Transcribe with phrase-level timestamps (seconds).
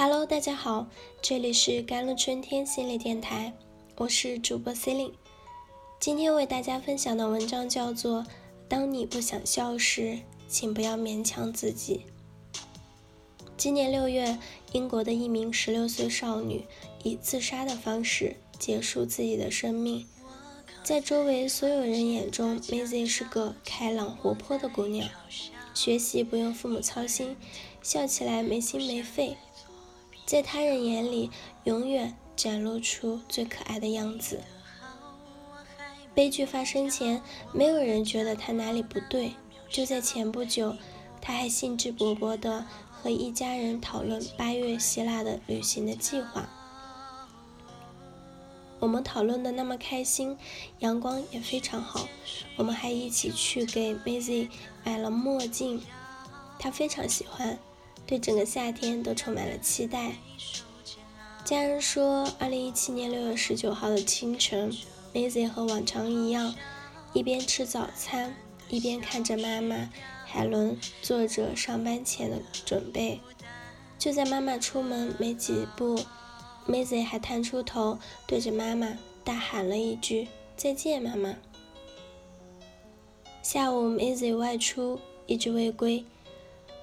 [0.00, 0.86] Hello，大家好，
[1.20, 3.52] 这里是甘露春天心理电台，
[3.96, 5.14] 我是主播 c e l i n e
[5.98, 8.20] 今天为大家分享的文章叫做
[8.68, 12.02] 《当你不想笑时，请不要勉强自己》。
[13.56, 14.38] 今年六月，
[14.70, 16.64] 英国的一名十六岁少女
[17.02, 20.06] 以自杀的方式结束自己的生命。
[20.84, 25.08] 在周围所有人眼中，Maisie 是个开朗活泼的姑娘，
[25.74, 27.36] 学习不用父母操心，
[27.82, 29.36] 笑起来没心没肺。
[30.28, 31.30] 在他人眼里，
[31.64, 34.42] 永远展露出最可爱的样子。
[36.14, 39.32] 悲剧发生前，没有人觉得他哪里不对。
[39.70, 40.76] 就在前不久，
[41.22, 46.46] 他还兴致勃勃地和一家人讨论八月希腊的旅行的计划。
[48.80, 50.36] 我们讨论的那么开心，
[50.80, 52.06] 阳光也非常好。
[52.56, 54.50] 我们还一起去给 Maisie
[54.84, 55.82] 买了墨镜，
[56.58, 57.58] 她非常喜欢。
[58.08, 60.14] 对整个夏天都充满了期待。
[61.44, 64.72] 家人说，二零一七年六月十九号的清晨
[65.12, 66.54] ，Maisy 和往常一样，
[67.12, 68.34] 一边吃早餐，
[68.70, 69.90] 一边看着妈妈
[70.24, 73.20] 海伦做着上班前的准备。
[73.98, 76.00] 就在妈妈出门没几步
[76.66, 81.34] ，Maisy 还探出头，对着妈妈大喊了一句：“再见，妈妈。”
[83.42, 86.06] 下午，Maisy 外出，一直未归。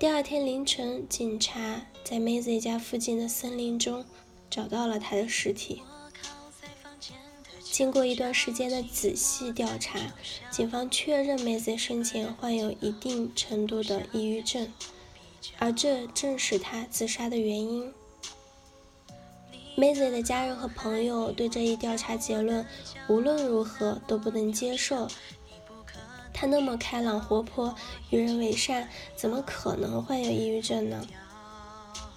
[0.00, 4.02] 第二天凌晨，警察在 Maisie 家附近的森林中
[4.48, 5.82] 找到了她的尸体。
[7.60, 9.98] 经过一段时间的仔细调查，
[10.50, 14.72] 警方确认 Maisie 生前患有一定程度的抑郁症，
[15.58, 17.92] 而这正是她自杀的原因。
[19.76, 22.66] Maisie 的家人和朋友对这一调查结论
[23.06, 25.08] 无论如何都不能接受。
[26.40, 27.74] 他那么开朗活泼，
[28.08, 31.06] 与人为善，怎么可能患有抑郁症呢？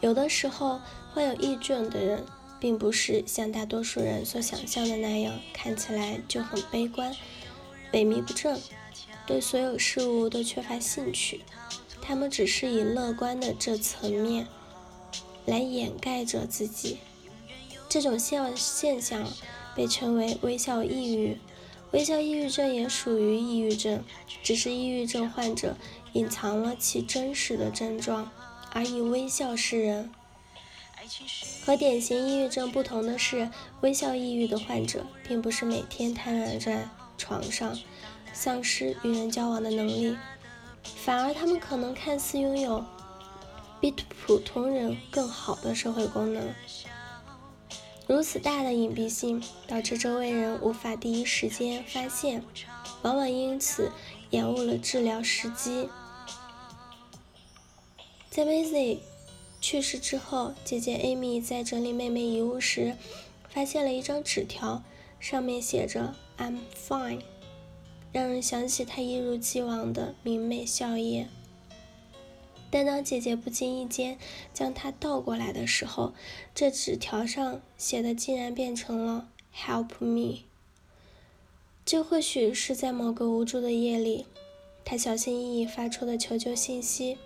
[0.00, 0.80] 有的时候，
[1.12, 2.24] 患有抑郁症的人，
[2.58, 7.14] 并不是像大多数人所想象的那样，看起来就很悲观、
[7.92, 8.58] 萎靡不振，
[9.26, 11.42] 对所有事物都缺乏兴趣。
[12.00, 14.46] 他们只是以乐观的这层面
[15.44, 17.00] 来掩盖着自己。
[17.86, 19.28] 这种现现象
[19.74, 21.36] 被称为微笑抑郁。
[21.96, 24.04] 微笑抑郁症也属于抑郁症，
[24.42, 25.74] 只是抑郁症患者
[26.12, 28.30] 隐藏了其真实的症状，
[28.70, 30.12] 而以微笑示人。
[31.64, 36.86] 和典型抑郁症不同的是，微笑抑郁的患者并不是每天瘫软在
[37.16, 37.74] 床上，
[38.34, 40.18] 丧失与人交往的能力，
[40.82, 42.84] 反而他们可能看似拥有
[43.80, 46.46] 比普通人更好的社会功能。
[48.06, 52.44] 如此大的隐蔽性，导致周围人无法第一时间发现，
[53.02, 53.90] 往往因此
[54.30, 55.88] 延误了治疗时机。
[58.30, 58.98] 在 Maisie
[59.60, 62.94] 去世之后，姐姐 Amy 在整理妹妹遗物时，
[63.48, 64.84] 发现了一张纸条，
[65.18, 66.58] 上面写着 "I'm
[66.88, 67.22] fine"，
[68.12, 71.26] 让人想起她一如既往的明媚笑靥。
[72.70, 74.18] 但当姐姐不经意间
[74.52, 76.12] 将它倒过来的时候，
[76.54, 80.40] 这纸条上写的竟然变成了 “Help me”。
[81.84, 84.26] 这或许是在某个无助的夜里，
[84.84, 87.16] 他小心翼翼发出的求救信息。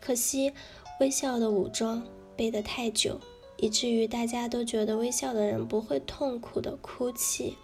[0.00, 0.52] 可惜，
[0.98, 2.02] 微笑的武装
[2.36, 3.20] 背得太久，
[3.56, 7.56] 以至于大家都觉得微笑的人不会痛苦的哭泣，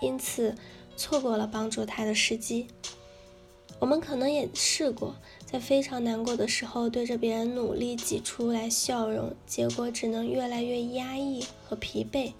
[0.00, 0.56] 因此
[0.96, 2.68] 错过了帮助他的时机。
[3.80, 5.16] 我们可能也试过，
[5.54, 12.32] 在非常难过的时候，对着别人努力挤出来笑容，结果只能越来越压抑和疲惫。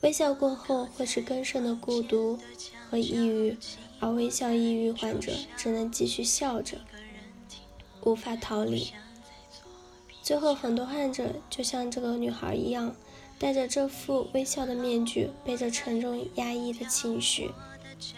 [0.00, 2.36] 微笑过后会是更深的孤独
[2.90, 3.56] 和抑郁，
[4.00, 6.78] 而微笑抑郁患者只能继续笑着，
[8.02, 8.92] 无法逃离。
[10.20, 12.92] 最后，很多患者就像这个女孩一样，
[13.38, 17.52] 戴着这副微笑的面具，背着沉重压抑的情绪，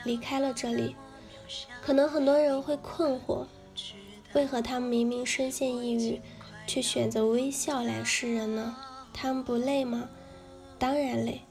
[0.05, 0.97] 离开了这里。
[1.83, 3.47] 可能很多人会困惑，
[4.35, 6.21] 为何他们明明深陷抑郁，
[6.67, 8.77] 却选择微笑来示人呢？
[9.13, 10.09] 他们不累吗？
[10.79, 11.43] 当然累，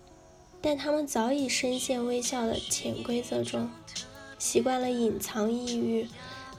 [0.61, 3.69] 但他们早已深陷微笑的潜规则中，
[4.37, 6.07] 习惯了隐藏抑郁，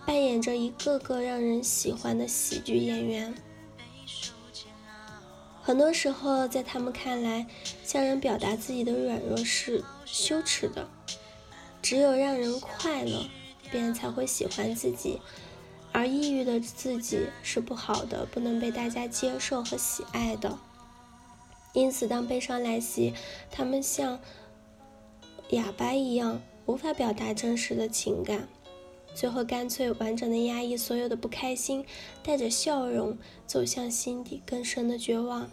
[0.04, 3.34] 扮演着一个个让人喜欢的喜剧演员。
[5.62, 7.46] 很多时候，在他们看来，
[7.84, 10.88] 向人表达自己的软弱是羞耻的。
[11.82, 13.28] 只有让人快乐，
[13.70, 15.20] 别人才会喜欢自己，
[15.92, 20.58] 而抑郁的自己是不好的，不能被大家接受和喜爱的。
[21.72, 23.14] 因此，当悲伤来袭，
[23.50, 24.18] 他们像
[25.50, 28.48] 哑巴一样，无法表达真实的情感，
[29.14, 31.84] 最后干脆完整的压抑所有的不开心，
[32.22, 33.16] 带着笑容
[33.46, 35.48] 走向心底更深的绝望，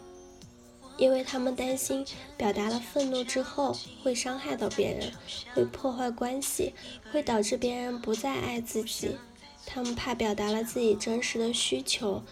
[0.98, 2.04] 因为他们担心
[2.36, 5.12] 表达了愤怒之后会伤害到别人，
[5.54, 6.74] 会破坏关系，
[7.10, 9.16] 会导致别人不再爱自己。
[9.64, 12.22] 他们怕表达了自己真实的需求，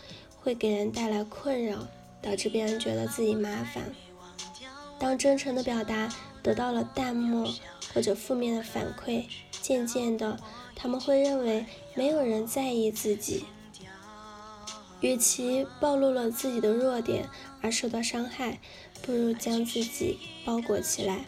[0.40, 1.86] 会给人带来困扰，
[2.20, 3.94] 导致别人觉得自己麻烦。
[4.98, 7.46] 当真诚的表达得到了淡漠
[7.92, 9.26] 或者负面的反馈，
[9.62, 10.40] 渐渐的，
[10.74, 13.44] 他们会认为没有人在意自己。
[15.00, 17.28] 与其暴露了自己的弱点
[17.60, 18.60] 而受到伤害，
[19.02, 21.24] 不如将自己包裹起来，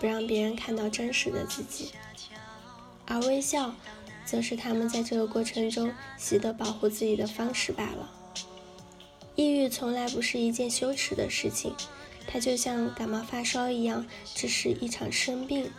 [0.00, 1.92] 不让别人看到真实的自己。
[3.06, 3.74] 而微笑。
[4.24, 8.08] 则是他们在这个过程中习得保护自己的方式罢了。
[9.34, 11.74] 抑郁从来不是一件羞耻的事情，
[12.26, 15.70] 它就像感冒发烧一样，只是一场生病。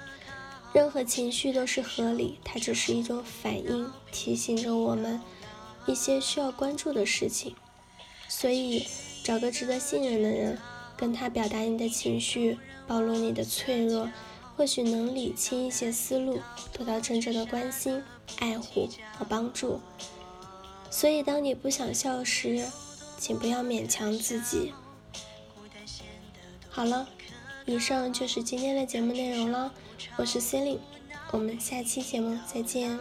[0.73, 5.21] 任何情绪都是合理，它只是一种反应，提醒着我们
[5.85, 7.55] 一些需要关注的事情。
[8.27, 8.87] 所以，
[9.23, 10.59] 找个值得信任的人，
[10.97, 12.57] 跟他表达你的情绪，
[12.87, 14.09] 暴露你的脆弱。
[14.55, 16.39] 或许能理清一些思路，
[16.71, 18.03] 得到真正的关心、
[18.37, 18.87] 爱护
[19.17, 19.81] 和帮助。
[20.91, 22.63] 所以，当你不想笑时，
[23.17, 24.71] 请不要勉强自己。
[26.69, 27.09] 好了，
[27.65, 29.73] 以上就是今天的节目内容了。
[30.17, 30.79] 我是 c e l i n e
[31.31, 32.99] 我们下期节目再见。